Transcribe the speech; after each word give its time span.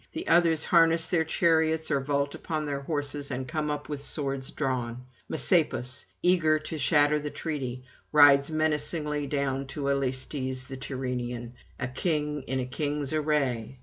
The 0.13 0.27
others 0.27 0.65
harness 0.65 1.05
their 1.05 1.23
chariots, 1.23 1.91
or 1.91 1.99
vault 1.99 2.33
upon 2.33 2.65
their 2.65 2.79
horses 2.79 3.29
and 3.29 3.47
come 3.47 3.69
up 3.69 3.87
with 3.87 4.01
swords 4.01 4.49
drawn. 4.49 5.05
Messapus, 5.29 6.05
eager 6.23 6.57
to 6.57 6.79
shatter 6.79 7.19
the 7.19 7.29
treaty, 7.29 7.83
rides 8.11 8.49
menacingly 8.49 9.27
down 9.27 9.57
on 9.59 9.67
Aulestes 9.67 10.63
the 10.67 10.77
Tyrrhenian, 10.77 11.51
a 11.79 11.87
king 11.87 12.41
in 12.47 12.59
a 12.59 12.65
king's 12.65 13.13
array. 13.13 13.77